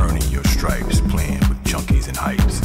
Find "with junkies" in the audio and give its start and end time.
1.48-2.08